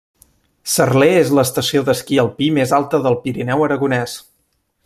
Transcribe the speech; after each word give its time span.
Cerler 0.75 1.09
és 1.17 1.33
l'estació 1.39 1.83
d'esquí 1.91 2.19
alpí 2.25 2.49
més 2.59 2.75
alta 2.81 3.03
del 3.07 3.21
Pirineu 3.27 3.67
aragonès. 3.71 4.21